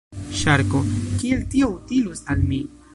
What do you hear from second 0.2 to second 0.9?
Ŝarko: